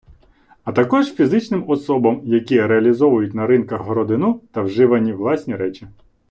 [0.63, 5.87] А також фізичним особам, які реалізовують на ринках городину та вживані власні речі.